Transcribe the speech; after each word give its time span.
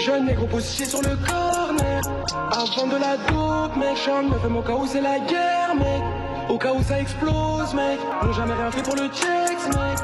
Jeune 0.00 0.24
négro 0.24 0.46
positionné 0.46 0.90
sur 0.90 1.02
le 1.02 1.16
corner. 1.16 2.00
Avant 2.52 2.86
de 2.86 2.96
la 2.96 3.18
dope, 3.18 3.76
mec. 3.76 3.98
J'en 4.06 4.22
me 4.22 4.38
fais 4.38 4.48
mon 4.48 4.62
cas 4.62 4.72
où 4.72 4.86
c'est 4.86 5.02
la 5.02 5.18
guerre, 5.18 5.74
mec. 5.76 6.02
Au 6.48 6.56
cas 6.56 6.72
où 6.72 6.82
ça 6.82 6.98
explose, 6.98 7.74
mec. 7.74 8.00
N'ont 8.22 8.32
jamais 8.32 8.54
rien 8.54 8.70
fait 8.70 8.82
pour 8.82 8.96
le 8.96 9.08
checks, 9.08 9.66
mec. 9.66 9.98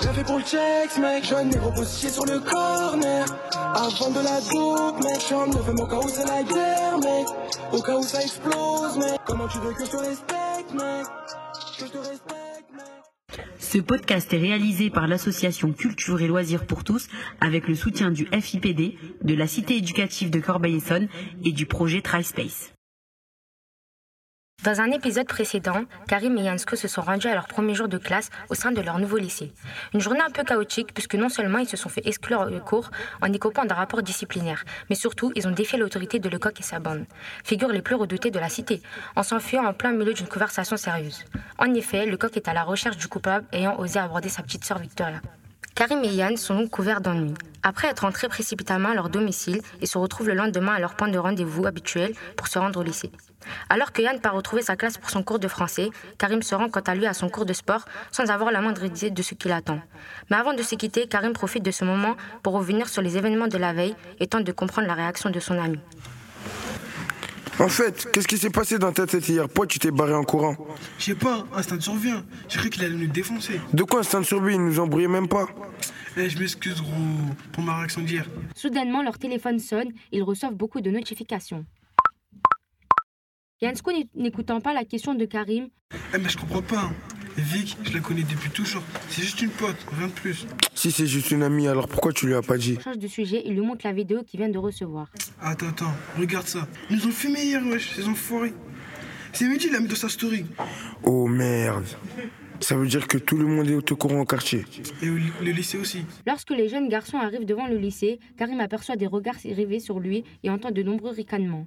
Rien 0.00 0.12
fait 0.12 0.24
pour 0.24 0.38
le 0.38 0.42
checks, 0.42 0.98
mec. 0.98 1.24
Jeune 1.24 1.48
négro 1.48 1.70
positionné 1.70 2.12
sur 2.12 2.26
le 2.26 2.40
corner. 2.40 3.24
Avant 3.54 4.10
de 4.10 4.20
la 4.20 4.40
dope, 4.52 5.04
mec. 5.04 5.24
J'en 5.30 5.46
me 5.46 5.62
fais 5.62 5.74
mon 5.74 5.86
cas 5.86 5.98
où 5.98 6.08
c'est 6.08 6.26
la 6.26 6.42
guerre, 6.42 6.98
mec. 6.98 7.26
Au 7.72 7.80
cas 7.80 7.94
où 7.94 8.02
ça 8.02 8.20
explose, 8.20 8.96
mec. 8.98 9.20
Comment 9.24 9.46
tu 9.46 9.58
veux 9.58 9.72
que 9.72 9.84
je 9.84 9.90
te 9.90 9.96
respecte, 9.96 10.74
mec? 10.74 11.06
Que 11.78 11.86
je 11.86 11.92
te 11.92 11.98
respecte? 11.98 12.49
Ce 13.72 13.78
podcast 13.78 14.34
est 14.34 14.38
réalisé 14.38 14.90
par 14.90 15.06
l'association 15.06 15.72
Culture 15.72 16.20
et 16.20 16.26
Loisirs 16.26 16.66
pour 16.66 16.82
tous 16.82 17.06
avec 17.40 17.68
le 17.68 17.76
soutien 17.76 18.10
du 18.10 18.26
FIPD, 18.26 18.98
de 19.22 19.34
la 19.36 19.46
Cité 19.46 19.76
éducative 19.76 20.28
de 20.28 20.40
Corbeil-Essonne 20.40 21.06
et 21.44 21.52
du 21.52 21.66
projet 21.66 22.02
TriSpace. 22.02 22.72
Dans 24.62 24.82
un 24.82 24.90
épisode 24.90 25.26
précédent, 25.26 25.84
Karim 26.06 26.36
et 26.36 26.42
Yansko 26.42 26.76
se 26.76 26.86
sont 26.86 27.00
rendus 27.00 27.28
à 27.28 27.34
leur 27.34 27.46
premier 27.46 27.74
jour 27.74 27.88
de 27.88 27.96
classe 27.96 28.28
au 28.50 28.54
sein 28.54 28.72
de 28.72 28.82
leur 28.82 28.98
nouveau 28.98 29.16
lycée. 29.16 29.52
Une 29.94 30.02
journée 30.02 30.20
un 30.20 30.30
peu 30.30 30.44
chaotique 30.44 30.92
puisque 30.92 31.14
non 31.14 31.30
seulement 31.30 31.56
ils 31.56 31.68
se 31.68 31.78
sont 31.78 31.88
fait 31.88 32.06
exclure 32.06 32.50
du 32.50 32.60
cours 32.60 32.90
en 33.22 33.32
écopant 33.32 33.64
d'un 33.64 33.74
rapport 33.74 34.02
disciplinaire, 34.02 34.64
mais 34.90 34.96
surtout 34.96 35.32
ils 35.34 35.48
ont 35.48 35.50
défié 35.52 35.78
l'autorité 35.78 36.18
de 36.18 36.28
Lecoq 36.28 36.60
et 36.60 36.62
sa 36.62 36.78
bande, 36.78 37.06
figures 37.42 37.72
les 37.72 37.80
plus 37.80 37.94
redoutées 37.94 38.30
de 38.30 38.38
la 38.38 38.50
cité, 38.50 38.82
en 39.16 39.22
s'enfuyant 39.22 39.64
en 39.64 39.72
plein 39.72 39.92
milieu 39.92 40.12
d'une 40.12 40.28
conversation 40.28 40.76
sérieuse. 40.76 41.24
En 41.56 41.72
effet, 41.72 42.04
Lecoq 42.04 42.36
est 42.36 42.48
à 42.48 42.52
la 42.52 42.62
recherche 42.62 42.98
du 42.98 43.08
coupable 43.08 43.46
ayant 43.52 43.78
osé 43.78 43.98
aborder 43.98 44.28
sa 44.28 44.42
petite 44.42 44.66
sœur 44.66 44.78
Victoria. 44.78 45.22
Karim 45.80 46.04
et 46.04 46.08
Yann 46.08 46.36
sont 46.36 46.56
donc 46.56 46.68
couverts 46.68 47.00
d'ennui. 47.00 47.32
Après 47.62 47.88
être 47.88 48.04
entrés 48.04 48.28
précipitamment 48.28 48.90
à 48.90 48.94
leur 48.94 49.08
domicile, 49.08 49.62
ils 49.80 49.88
se 49.88 49.96
retrouvent 49.96 50.28
le 50.28 50.34
lendemain 50.34 50.74
à 50.74 50.78
leur 50.78 50.94
point 50.94 51.08
de 51.08 51.16
rendez-vous 51.16 51.64
habituel 51.64 52.12
pour 52.36 52.48
se 52.48 52.58
rendre 52.58 52.80
au 52.80 52.82
lycée. 52.82 53.10
Alors 53.70 53.90
que 53.90 54.02
Yann 54.02 54.20
part 54.20 54.34
retrouver 54.34 54.60
sa 54.60 54.76
classe 54.76 54.98
pour 54.98 55.08
son 55.08 55.22
cours 55.22 55.38
de 55.38 55.48
français, 55.48 55.88
Karim 56.18 56.42
se 56.42 56.54
rend 56.54 56.68
quant 56.68 56.80
à 56.80 56.94
lui 56.94 57.06
à 57.06 57.14
son 57.14 57.30
cours 57.30 57.46
de 57.46 57.54
sport 57.54 57.86
sans 58.12 58.28
avoir 58.28 58.52
la 58.52 58.60
moindre 58.60 58.84
idée 58.84 59.10
de 59.10 59.22
ce 59.22 59.34
qui 59.34 59.48
l'attend. 59.48 59.80
Mais 60.30 60.36
avant 60.36 60.52
de 60.52 60.62
se 60.62 60.74
quitter, 60.74 61.06
Karim 61.06 61.32
profite 61.32 61.62
de 61.62 61.70
ce 61.70 61.86
moment 61.86 62.14
pour 62.42 62.52
revenir 62.52 62.90
sur 62.90 63.00
les 63.00 63.16
événements 63.16 63.48
de 63.48 63.56
la 63.56 63.72
veille 63.72 63.96
et 64.18 64.26
tente 64.26 64.44
de 64.44 64.52
comprendre 64.52 64.86
la 64.86 64.92
réaction 64.92 65.30
de 65.30 65.40
son 65.40 65.58
ami. 65.58 65.78
En 67.58 67.68
fait, 67.68 68.08
qu'est-ce 68.12 68.26
qui 68.28 68.38
s'est 68.38 68.50
passé 68.50 68.78
dans 68.78 68.92
ta 68.92 69.06
tête 69.06 69.28
hier? 69.28 69.46
Pourquoi 69.46 69.66
tu 69.66 69.78
t'es 69.78 69.90
barré 69.90 70.14
en 70.14 70.24
courant? 70.24 70.56
Je 70.98 71.04
sais 71.06 71.14
pas, 71.14 71.44
instinct 71.54 71.76
de 71.76 71.82
survie. 71.82 72.10
hein. 72.10 72.24
J'ai 72.48 72.58
cru 72.58 72.70
qu'il 72.70 72.82
allait 72.84 72.94
nous 72.94 73.06
défoncer. 73.06 73.60
De 73.74 73.82
quoi 73.82 74.00
instinct 74.00 74.20
de 74.20 74.24
survie? 74.26 74.54
Il 74.54 74.64
nous 74.64 74.78
embrouillait 74.80 75.08
même 75.08 75.28
pas. 75.28 75.46
Eh, 76.16 76.28
je 76.30 76.38
m'excuse, 76.38 76.80
gros, 76.80 76.90
pour 77.52 77.62
ma 77.62 77.76
réaction 77.78 78.00
d'hier. 78.02 78.26
Soudainement, 78.56 79.02
leur 79.02 79.18
téléphone 79.18 79.58
sonne, 79.58 79.90
ils 80.10 80.22
reçoivent 80.22 80.54
beaucoup 80.54 80.80
de 80.80 80.90
notifications. 80.90 81.66
Yansko 83.60 83.92
n'écoutant 84.14 84.60
pas 84.60 84.72
la 84.72 84.84
question 84.84 85.14
de 85.14 85.26
Karim, 85.26 85.68
Eh, 86.14 86.18
mais 86.18 86.28
je 86.30 86.38
comprends 86.38 86.62
pas. 86.62 86.90
Vic, 87.40 87.76
je 87.82 87.92
la 87.92 88.00
connais 88.00 88.22
depuis 88.22 88.50
toujours. 88.50 88.82
C'est 89.08 89.22
juste 89.22 89.40
une 89.42 89.50
pote, 89.50 89.76
rien 89.96 90.06
de 90.08 90.12
plus. 90.12 90.46
Si 90.74 90.90
c'est 90.90 91.06
juste 91.06 91.30
une 91.30 91.42
amie, 91.42 91.68
alors 91.68 91.88
pourquoi 91.88 92.12
tu 92.12 92.26
lui 92.26 92.34
as 92.34 92.42
pas 92.42 92.58
dit 92.58 92.78
change 92.82 92.98
de 92.98 93.08
sujet 93.08 93.42
et 93.46 93.50
lui 93.50 93.60
montre 93.60 93.86
la 93.86 93.92
vidéo 93.92 94.22
qu'il 94.22 94.40
vient 94.40 94.48
de 94.48 94.58
recevoir. 94.58 95.08
Attends, 95.40 95.68
attends, 95.68 95.94
regarde 96.18 96.46
ça. 96.46 96.68
Ils 96.90 96.96
nous 96.96 97.06
ont 97.06 97.12
fumé 97.12 97.42
hier, 97.42 97.62
wesh, 97.66 97.94
ces 97.94 98.06
enfoirés. 98.06 98.52
C'est 99.32 99.46
Mehdi, 99.46 99.68
il 99.68 99.76
a 99.76 99.80
mis 99.80 99.88
dans 99.88 99.94
sa 99.94 100.08
story. 100.08 100.44
Oh 101.04 101.26
merde. 101.26 101.86
Ça 102.60 102.76
veut 102.76 102.86
dire 102.86 103.08
que 103.08 103.16
tout 103.16 103.36
le 103.36 103.46
monde 103.46 103.68
est 103.68 103.92
au 103.92 103.96
courant 103.96 104.20
au 104.20 104.24
quartier. 104.24 104.64
Et 105.02 105.06
le 105.06 105.50
lycée 105.50 105.78
aussi. 105.78 106.04
Lorsque 106.26 106.50
les 106.50 106.68
jeunes 106.68 106.88
garçons 106.88 107.16
arrivent 107.16 107.46
devant 107.46 107.66
le 107.66 107.76
lycée, 107.76 108.20
Karim 108.36 108.60
aperçoit 108.60 108.96
des 108.96 109.06
regards 109.06 109.36
rivés 109.42 109.80
sur 109.80 109.98
lui 109.98 110.24
et 110.42 110.50
entend 110.50 110.70
de 110.70 110.82
nombreux 110.82 111.12
ricanements. 111.12 111.66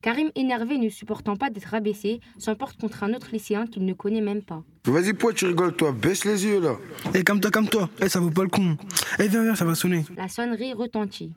Karim, 0.00 0.30
énervé 0.36 0.76
et 0.76 0.78
ne 0.78 0.88
supportant 0.90 1.34
pas 1.34 1.50
d'être 1.50 1.74
abaissé, 1.74 2.20
s'emporte 2.38 2.78
contre 2.80 3.02
un 3.02 3.14
autre 3.14 3.30
lycéen 3.32 3.66
qu'il 3.66 3.84
ne 3.84 3.92
connaît 3.94 4.20
même 4.20 4.42
pas. 4.42 4.62
Vas-y, 4.84 5.12
pourquoi 5.12 5.34
tu 5.34 5.46
rigoles, 5.46 5.74
toi 5.74 5.90
Baisse 5.90 6.24
les 6.24 6.44
yeux, 6.44 6.60
là. 6.60 6.76
Eh, 7.14 7.24
comme 7.24 7.40
toi, 7.40 7.50
comme 7.50 7.68
toi. 7.68 7.90
Eh, 8.00 8.08
ça 8.08 8.20
vaut 8.20 8.30
pas 8.30 8.44
le 8.44 8.48
con. 8.48 8.76
Eh, 9.18 9.26
viens, 9.26 9.42
viens, 9.42 9.56
ça 9.56 9.64
va 9.64 9.74
sonner. 9.74 10.04
La 10.16 10.28
sonnerie 10.28 10.72
retentit. 10.72 11.32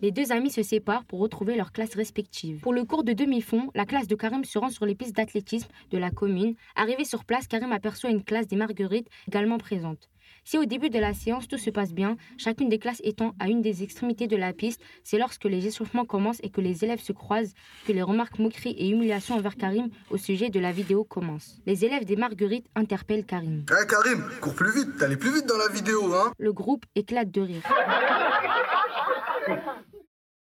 Les 0.00 0.10
deux 0.10 0.32
amis 0.32 0.50
se 0.50 0.62
séparent 0.62 1.04
pour 1.04 1.20
retrouver 1.20 1.54
leurs 1.54 1.70
classes 1.70 1.94
respectives. 1.94 2.60
Pour 2.60 2.72
le 2.72 2.84
cours 2.84 3.04
de 3.04 3.12
demi-fond, 3.12 3.70
la 3.74 3.84
classe 3.84 4.08
de 4.08 4.14
Karim 4.14 4.42
se 4.42 4.58
rend 4.58 4.70
sur 4.70 4.86
les 4.86 4.94
pistes 4.94 5.14
d'athlétisme 5.14 5.68
de 5.90 5.98
la 5.98 6.10
commune. 6.10 6.54
Arrivé 6.76 7.04
sur 7.04 7.26
place, 7.26 7.46
Karim 7.46 7.72
aperçoit 7.72 8.08
une 8.08 8.24
classe 8.24 8.46
des 8.46 8.56
Marguerites 8.56 9.08
également 9.28 9.58
présente. 9.58 10.08
Si 10.44 10.58
au 10.58 10.64
début 10.64 10.90
de 10.90 10.98
la 10.98 11.14
séance 11.14 11.48
tout 11.48 11.58
se 11.58 11.70
passe 11.70 11.92
bien, 11.92 12.16
chacune 12.36 12.68
des 12.68 12.78
classes 12.78 13.00
étant 13.04 13.34
à 13.38 13.48
une 13.48 13.62
des 13.62 13.82
extrémités 13.82 14.26
de 14.26 14.36
la 14.36 14.52
piste, 14.52 14.80
c'est 15.04 15.18
lorsque 15.18 15.44
les 15.44 15.66
échauffements 15.66 16.04
commencent 16.04 16.40
et 16.42 16.50
que 16.50 16.60
les 16.60 16.84
élèves 16.84 17.00
se 17.00 17.12
croisent 17.12 17.54
que 17.86 17.92
les 17.92 18.02
remarques 18.02 18.38
moqueries 18.38 18.76
et 18.78 18.88
humiliations 18.88 19.36
envers 19.36 19.56
Karim 19.56 19.88
au 20.10 20.16
sujet 20.16 20.50
de 20.50 20.60
la 20.60 20.72
vidéo 20.72 21.04
commencent. 21.04 21.60
Les 21.66 21.84
élèves 21.84 22.04
des 22.04 22.16
Marguerites 22.16 22.66
interpellent 22.74 23.26
Karim. 23.26 23.64
Eh 23.70 23.86
Karim, 23.86 24.24
cours 24.40 24.54
plus 24.54 24.72
vite, 24.72 24.96
t'allais 24.98 25.16
plus 25.16 25.32
vite 25.32 25.46
dans 25.46 25.56
la 25.56 25.68
vidéo, 25.68 26.14
hein 26.14 26.32
Le 26.38 26.52
groupe 26.52 26.84
éclate 26.94 27.30
de 27.30 27.40
rire. 27.40 27.62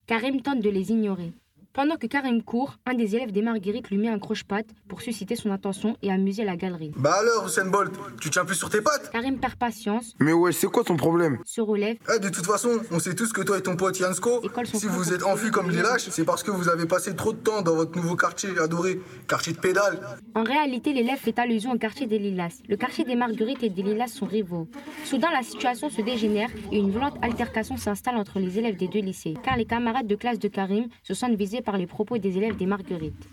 Karim 0.06 0.42
tente 0.42 0.60
de 0.60 0.70
les 0.70 0.90
ignorer. 0.90 1.32
Pendant 1.74 1.96
que 1.96 2.06
Karim 2.06 2.40
court, 2.40 2.76
un 2.86 2.94
des 2.94 3.16
élèves 3.16 3.32
des 3.32 3.42
Marguerites 3.42 3.90
lui 3.90 3.98
met 3.98 4.06
un 4.06 4.20
croche-patte 4.20 4.68
pour 4.86 5.00
susciter 5.02 5.34
son 5.34 5.50
attention 5.50 5.96
et 6.02 6.12
amuser 6.12 6.44
la 6.44 6.54
galerie. 6.54 6.92
Bah 6.96 7.16
alors, 7.18 7.46
Usain 7.48 7.64
Bolt, 7.64 7.90
tu 8.20 8.30
tiens 8.30 8.44
plus 8.44 8.54
sur 8.54 8.70
tes 8.70 8.80
pattes 8.80 9.10
Karim 9.10 9.40
perd 9.40 9.56
patience, 9.56 10.14
Mais 10.20 10.32
ouais, 10.32 10.52
c'est 10.52 10.68
quoi 10.68 10.84
ton 10.84 10.96
problème 10.96 11.38
se 11.44 11.60
relève 11.60 11.96
Eh, 12.14 12.20
de 12.20 12.28
toute 12.28 12.46
façon, 12.46 12.78
on 12.92 13.00
sait 13.00 13.16
tous 13.16 13.32
que 13.32 13.42
toi 13.42 13.58
et 13.58 13.60
ton 13.60 13.74
pote 13.74 13.98
Yansko, 13.98 14.40
si 14.72 14.86
vous 14.86 15.12
êtes 15.12 15.22
son 15.22 15.30
enfuis 15.30 15.50
comme 15.50 15.68
des 15.72 15.82
lâches, 15.82 16.08
c'est 16.10 16.24
parce 16.24 16.44
que 16.44 16.52
vous 16.52 16.68
avez 16.68 16.86
passé 16.86 17.16
trop 17.16 17.32
de 17.32 17.38
temps 17.38 17.60
dans 17.60 17.74
votre 17.74 17.96
nouveau 17.96 18.14
quartier 18.14 18.50
adoré, 18.62 19.00
quartier 19.26 19.52
de 19.52 19.58
pédale. 19.58 19.98
En 20.36 20.44
réalité, 20.44 20.92
l'élève 20.92 21.18
fait 21.18 21.36
allusion 21.40 21.72
au 21.72 21.78
quartier 21.78 22.06
des 22.06 22.20
Lilas. 22.20 22.60
Le 22.68 22.76
quartier 22.76 23.04
des 23.04 23.16
Marguerites 23.16 23.64
et 23.64 23.68
des 23.70 23.82
Lilas 23.82 24.12
sont 24.12 24.26
rivaux. 24.26 24.68
Soudain, 25.04 25.32
la 25.32 25.42
situation 25.42 25.90
se 25.90 26.02
dégénère 26.02 26.50
et 26.70 26.78
une 26.78 26.90
violente 26.90 27.16
altercation 27.20 27.76
s'installe 27.76 28.14
entre 28.16 28.38
les 28.38 28.60
élèves 28.60 28.76
des 28.76 28.86
deux 28.86 29.00
lycées, 29.00 29.34
car 29.42 29.56
les 29.56 29.64
camarades 29.64 30.06
de 30.06 30.14
classe 30.14 30.38
de 30.38 30.46
Karim 30.46 30.86
se 31.02 31.14
sentent 31.14 31.34
visés 31.34 31.62
par 31.64 31.76
les 31.76 31.86
propos 31.86 32.18
des 32.18 32.36
élèves 32.36 32.56
des 32.56 32.66
Marguerites. 32.66 33.28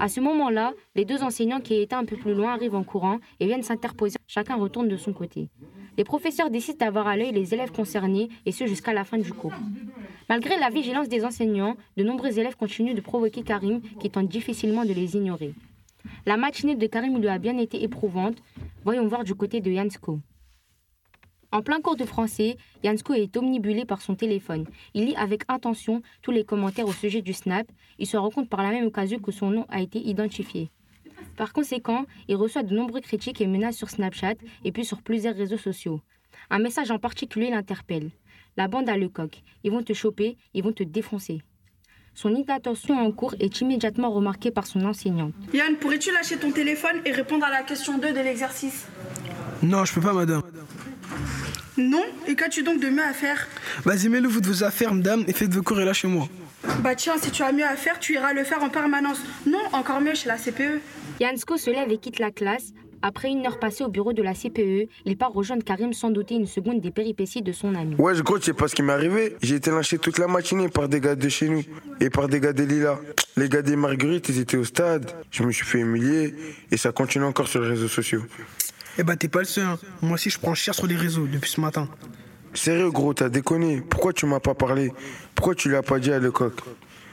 À 0.00 0.08
ce 0.08 0.20
moment-là, 0.20 0.72
les 0.94 1.04
deux 1.04 1.22
enseignants 1.22 1.60
qui 1.60 1.74
étaient 1.74 1.94
un 1.94 2.04
peu 2.04 2.16
plus 2.16 2.34
loin 2.34 2.54
arrivent 2.54 2.74
en 2.74 2.84
courant 2.84 3.18
et 3.40 3.46
viennent 3.46 3.62
s'interposer. 3.62 4.16
Chacun 4.26 4.56
retourne 4.56 4.88
de 4.88 4.96
son 4.96 5.12
côté. 5.12 5.48
Les 5.98 6.04
professeurs 6.04 6.50
décident 6.50 6.78
d'avoir 6.78 7.06
à 7.06 7.16
l'œil 7.16 7.32
les 7.32 7.52
élèves 7.52 7.72
concernés 7.72 8.30
et 8.46 8.52
ce 8.52 8.66
jusqu'à 8.66 8.94
la 8.94 9.04
fin 9.04 9.18
du 9.18 9.32
cours. 9.32 9.52
Malgré 10.28 10.58
la 10.58 10.70
vigilance 10.70 11.08
des 11.08 11.24
enseignants, 11.24 11.76
de 11.96 12.04
nombreux 12.04 12.38
élèves 12.38 12.56
continuent 12.56 12.94
de 12.94 13.02
provoquer 13.02 13.42
Karim 13.42 13.82
qui 14.00 14.08
tente 14.08 14.28
difficilement 14.28 14.84
de 14.84 14.94
les 14.94 15.16
ignorer. 15.16 15.52
La 16.24 16.36
matinée 16.36 16.74
de 16.74 16.86
Karim 16.86 17.20
lui 17.20 17.28
a 17.28 17.38
bien 17.38 17.58
été 17.58 17.82
éprouvante. 17.82 18.42
Voyons 18.84 19.06
voir 19.06 19.24
du 19.24 19.34
côté 19.34 19.60
de 19.60 19.70
Yansko. 19.70 20.18
En 21.52 21.60
plein 21.60 21.82
cours 21.82 21.96
de 21.96 22.06
français, 22.06 22.56
Yansko 22.82 23.12
est 23.12 23.36
omnibulé 23.36 23.84
par 23.84 24.00
son 24.00 24.14
téléphone. 24.14 24.64
Il 24.94 25.04
lit 25.04 25.16
avec 25.16 25.42
intention 25.48 26.00
tous 26.22 26.30
les 26.30 26.44
commentaires 26.44 26.88
au 26.88 26.92
sujet 26.92 27.20
du 27.20 27.34
Snap. 27.34 27.66
Il 27.98 28.06
se 28.06 28.16
rend 28.16 28.30
compte 28.30 28.48
par 28.48 28.62
la 28.62 28.70
même 28.70 28.86
occasion 28.86 29.18
que 29.18 29.30
son 29.30 29.50
nom 29.50 29.66
a 29.68 29.82
été 29.82 29.98
identifié. 29.98 30.70
Par 31.36 31.52
conséquent, 31.52 32.06
il 32.26 32.36
reçoit 32.36 32.62
de 32.62 32.74
nombreuses 32.74 33.02
critiques 33.02 33.42
et 33.42 33.46
menaces 33.46 33.76
sur 33.76 33.90
Snapchat 33.90 34.36
et 34.64 34.72
puis 34.72 34.86
sur 34.86 35.02
plusieurs 35.02 35.36
réseaux 35.36 35.58
sociaux. 35.58 36.00
Un 36.48 36.58
message 36.58 36.90
en 36.90 36.98
particulier 36.98 37.50
l'interpelle. 37.50 38.12
La 38.56 38.66
bande 38.66 38.88
à 38.88 38.96
Lecoq. 38.96 39.42
Ils 39.62 39.70
vont 39.70 39.82
te 39.82 39.92
choper, 39.92 40.38
ils 40.54 40.62
vont 40.62 40.72
te 40.72 40.82
défoncer. 40.82 41.42
Son 42.14 42.34
inattention 42.34 42.98
en 42.98 43.12
cours 43.12 43.34
est 43.40 43.60
immédiatement 43.60 44.10
remarquée 44.10 44.50
par 44.50 44.66
son 44.66 44.84
enseignante. 44.86 45.34
Yann, 45.52 45.76
pourrais-tu 45.76 46.12
lâcher 46.12 46.38
ton 46.38 46.50
téléphone 46.50 47.00
et 47.04 47.12
répondre 47.12 47.44
à 47.44 47.50
la 47.50 47.62
question 47.62 47.98
2 47.98 48.12
de 48.12 48.20
l'exercice? 48.20 48.86
Non, 49.62 49.84
je 49.84 49.94
peux 49.94 50.00
pas, 50.00 50.12
madame. 50.14 50.42
Non 51.76 52.04
Et 52.26 52.34
qu'as-tu 52.34 52.62
donc 52.62 52.80
de 52.80 52.88
mieux 52.88 53.02
à 53.02 53.12
faire 53.12 53.46
Vas-y, 53.84 54.08
mets-le 54.08 54.28
vous 54.28 54.40
de 54.40 54.46
vos 54.46 54.64
affaires, 54.64 54.94
madame, 54.94 55.24
et 55.26 55.32
faites 55.32 55.52
vos 55.54 55.62
cours 55.62 55.80
et 55.80 55.84
lâchez-moi. 55.84 56.28
Bah 56.80 56.94
tiens, 56.94 57.14
si 57.20 57.30
tu 57.30 57.42
as 57.42 57.52
mieux 57.52 57.64
à 57.64 57.76
faire, 57.76 57.98
tu 57.98 58.14
iras 58.14 58.32
le 58.32 58.44
faire 58.44 58.62
en 58.62 58.68
permanence. 58.68 59.20
Non, 59.46 59.58
encore 59.72 60.00
mieux 60.00 60.14
chez 60.14 60.28
la. 60.28 60.36
CPE. 60.36 60.80
Yansko 61.20 61.56
se 61.56 61.70
lève 61.70 61.90
et 61.90 61.98
quitte 61.98 62.18
la 62.18 62.30
classe. 62.30 62.72
Après 63.04 63.28
une 63.30 63.44
heure 63.44 63.58
passée 63.58 63.82
au 63.82 63.88
bureau 63.88 64.12
de 64.12 64.22
la 64.22 64.32
CPE, 64.32 64.88
il 65.06 65.16
part 65.16 65.32
rejoindre 65.32 65.64
Karim 65.64 65.92
sans 65.92 66.10
douter 66.10 66.34
une 66.34 66.46
seconde 66.46 66.80
des 66.80 66.92
péripéties 66.92 67.42
de 67.42 67.50
son 67.50 67.74
ami. 67.74 67.96
Ouais, 67.96 68.14
je 68.14 68.22
crois 68.22 68.38
que 68.38 68.44
c'est 68.44 68.52
pas 68.52 68.68
ce 68.68 68.76
qui 68.76 68.82
m'est 68.82 68.92
arrivé. 68.92 69.36
J'ai 69.42 69.56
été 69.56 69.70
lynché 69.72 69.98
toute 69.98 70.18
la 70.18 70.28
matinée 70.28 70.68
par 70.68 70.88
des 70.88 71.00
gars 71.00 71.16
de 71.16 71.28
chez 71.28 71.48
nous 71.48 71.64
et 72.00 72.10
par 72.10 72.28
des 72.28 72.38
gars 72.38 72.52
des 72.52 72.64
Lilas. 72.64 72.98
Les 73.36 73.48
gars 73.48 73.62
des 73.62 73.74
Marguerites, 73.74 74.28
ils 74.28 74.38
étaient 74.38 74.56
au 74.56 74.64
stade. 74.64 75.10
Je 75.32 75.42
me 75.42 75.50
suis 75.50 75.66
fait 75.66 75.80
humilier 75.80 76.32
et 76.70 76.76
ça 76.76 76.92
continue 76.92 77.24
encore 77.24 77.48
sur 77.48 77.60
les 77.60 77.68
réseaux 77.70 77.88
sociaux. 77.88 78.22
Eh 78.98 79.02
bah, 79.02 79.16
t'es 79.16 79.28
pas 79.28 79.40
le 79.40 79.44
seul. 79.46 79.64
hein. 79.64 79.78
Moi 80.02 80.14
aussi, 80.14 80.30
je 80.30 80.38
prends 80.38 80.54
cher 80.54 80.74
sur 80.74 80.86
les 80.86 80.96
réseaux 80.96 81.26
depuis 81.26 81.50
ce 81.50 81.60
matin. 81.60 81.88
Sérieux, 82.54 82.90
gros, 82.90 83.14
t'as 83.14 83.28
déconné. 83.30 83.80
Pourquoi 83.88 84.12
tu 84.12 84.26
m'as 84.26 84.40
pas 84.40 84.54
parlé? 84.54 84.92
Pourquoi 85.34 85.54
tu 85.54 85.70
l'as 85.70 85.82
pas 85.82 85.98
dit 85.98 86.12
à 86.12 86.18
Lecoq? 86.18 86.52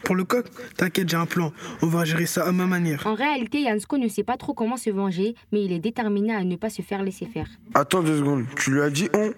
Pour 0.04 0.16
le 0.16 0.24
coq 0.24 0.46
T'inquiète, 0.76 1.10
j'ai 1.10 1.18
un 1.18 1.26
plan. 1.26 1.54
On 1.82 1.88
va 1.88 2.04
gérer 2.06 2.26
ça 2.26 2.46
à 2.46 2.52
ma 2.52 2.66
manière. 2.66 3.06
En 3.06 3.14
réalité, 3.16 3.62
Yansko 3.62 3.98
ne 3.98 4.08
sait 4.08 4.24
pas 4.24 4.38
trop 4.38 4.54
comment 4.54 4.76
se 4.78 4.90
venger, 4.90 5.36
mais 5.52 5.64
il 5.64 5.72
est 5.72 5.80
déterminé 5.80 6.34
à 6.34 6.44
ne 6.44 6.56
pas 6.56 6.70
se 6.70 6.82
faire 6.82 7.04
laisser 7.04 7.26
faire. 7.26 7.48
Attends 7.74 8.02
deux 8.02 8.18
secondes, 8.18 8.46
tu 8.58 8.72
lui 8.72 8.82
as 8.82 8.90
dit 8.90 9.10
on? 9.14 9.32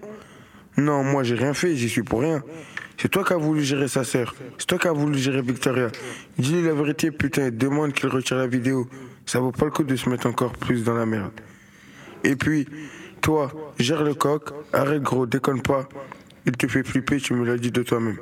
Non, 0.78 1.04
moi 1.04 1.22
j'ai 1.24 1.34
rien 1.34 1.52
fait, 1.52 1.76
j'y 1.76 1.88
suis 1.88 2.02
pour 2.02 2.20
rien. 2.22 2.42
C'est 2.96 3.08
toi 3.08 3.24
qui 3.24 3.32
as 3.32 3.36
voulu 3.36 3.62
gérer 3.62 3.88
sa 3.88 4.04
sœur. 4.04 4.34
C'est 4.56 4.66
toi 4.66 4.78
qui 4.78 4.88
as 4.88 4.92
voulu 4.92 5.18
gérer 5.18 5.42
Victoria. 5.42 5.88
Dis-lui 6.38 6.62
la 6.62 6.72
vérité, 6.74 7.10
putain, 7.10 7.50
demande 7.50 7.92
qu'il 7.92 8.08
retire 8.08 8.38
la 8.38 8.46
vidéo. 8.46 8.88
Ça 9.26 9.40
vaut 9.40 9.52
pas 9.52 9.66
le 9.66 9.70
coup 9.72 9.84
de 9.84 9.94
se 9.96 10.08
mettre 10.08 10.26
encore 10.28 10.52
plus 10.52 10.82
dans 10.84 10.94
la 10.94 11.04
merde. 11.06 11.32
Et 12.24 12.36
puis, 12.36 12.66
toi, 13.20 13.52
gère 13.78 14.02
le 14.02 14.14
coq, 14.14 14.50
arrête 14.72 15.02
gros, 15.02 15.26
déconne 15.26 15.62
pas. 15.62 15.88
Il 16.46 16.52
te 16.52 16.66
fait 16.66 16.84
flipper, 16.84 17.18
tu 17.18 17.34
me 17.34 17.44
l'as 17.44 17.56
dit 17.56 17.70
de 17.70 17.82
toi-même. 17.82 18.18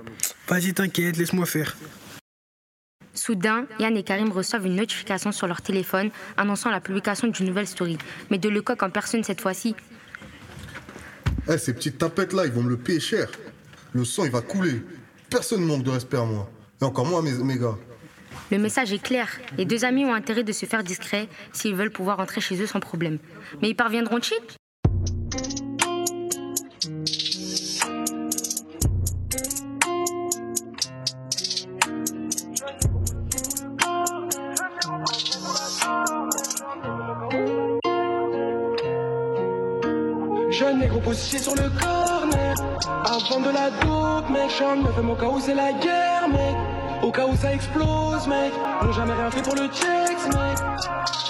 Vas-y, 0.48 0.74
t'inquiète, 0.74 1.16
laisse-moi 1.16 1.46
faire. 1.46 1.76
Soudain, 3.14 3.66
Yann 3.78 3.96
et 3.96 4.02
Karim 4.02 4.30
reçoivent 4.30 4.66
une 4.66 4.76
notification 4.76 5.32
sur 5.32 5.46
leur 5.46 5.62
téléphone 5.62 6.10
annonçant 6.36 6.70
la 6.70 6.80
publication 6.80 7.28
d'une 7.28 7.46
nouvelle 7.46 7.66
story. 7.66 7.98
Mais 8.30 8.38
de 8.38 8.48
Lecoq 8.48 8.82
en 8.82 8.90
personne 8.90 9.24
cette 9.24 9.40
fois-ci. 9.40 9.74
Eh, 11.48 11.58
ces 11.58 11.74
petites 11.74 11.98
tapettes 11.98 12.32
là, 12.32 12.46
ils 12.46 12.52
vont 12.52 12.62
me 12.62 12.70
le 12.70 12.76
payer 12.76 13.00
cher. 13.00 13.28
Le 13.92 14.04
sang, 14.04 14.24
il 14.24 14.30
va 14.30 14.40
couler. 14.40 14.82
Personne 15.28 15.60
ne 15.62 15.66
manque 15.66 15.82
de 15.82 15.90
respect 15.90 16.18
à 16.18 16.24
moi. 16.24 16.50
Et 16.80 16.84
encore 16.84 17.06
moi, 17.06 17.22
mes, 17.22 17.32
mes 17.32 17.58
gars. 17.58 17.76
Le 18.50 18.58
message 18.58 18.92
est 18.92 19.02
clair. 19.02 19.28
Les 19.56 19.64
deux 19.64 19.84
amis 19.84 20.04
ont 20.04 20.12
intérêt 20.12 20.42
de 20.42 20.52
se 20.52 20.66
faire 20.66 20.82
discrets 20.82 21.28
s'ils 21.52 21.76
veulent 21.76 21.92
pouvoir 21.92 22.16
rentrer 22.16 22.40
chez 22.40 22.60
eux 22.60 22.66
sans 22.66 22.80
problème. 22.80 23.18
Mais 23.62 23.70
ils 23.70 23.76
parviendront-ils 23.76 24.34
Jeune 40.50 40.80
négro 40.80 40.98
positionné 40.98 41.44
sur 41.44 41.54
le 41.54 41.70
corner 41.80 42.54
Avant 43.04 43.40
de 43.40 43.50
la 43.50 43.70
dope 43.70 44.28
mec 44.30 44.50
J'en 44.58 44.76
me 44.76 44.90
fais 44.92 45.02
mon 45.02 45.14
cas 45.14 45.28
où 45.28 45.38
c'est 45.38 45.54
la 45.54 45.72
guerre 45.72 46.28
mec 46.28 46.79
Au 47.02 47.10
cas 47.10 47.26
où 47.26 47.36
ça 47.36 47.52
explose 47.54 48.26
mec. 48.26 48.52
N'ont 48.82 48.92
jamais 48.92 49.14
rien 49.14 49.30
fait 49.30 49.42
pour 49.42 49.54
le 49.54 49.68
checks 49.68 50.26
mec. 50.26 50.58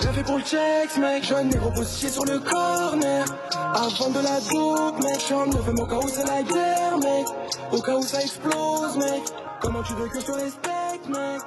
Rien 0.00 0.12
fait 0.12 0.22
pour 0.24 0.38
le 0.38 0.42
checks 0.42 0.96
mec. 0.98 1.24
Jeune 1.24 1.48
négro 1.48 1.70
positionné 1.70 2.12
sur 2.12 2.24
le 2.24 2.38
corner. 2.40 3.24
Avant 3.54 4.10
de 4.10 4.20
la 4.20 4.40
dope 4.40 5.02
mec. 5.02 5.24
J'en 5.28 5.46
me 5.46 5.62
fais 5.62 5.72
mon 5.72 5.86
cas 5.86 5.96
où 5.96 6.08
c'est 6.08 6.26
la 6.26 6.42
guerre 6.42 6.98
mec. 6.98 7.26
Au 7.72 7.80
cas 7.80 7.94
où 7.94 8.02
ça 8.02 8.20
explose 8.20 8.96
mec. 8.96 9.22
Comment 9.60 9.82
tu 9.82 9.92
veux 9.94 10.08
que 10.08 10.20
je 10.20 10.26
te 10.26 10.32
respecte 10.32 11.08
mec? 11.08 11.40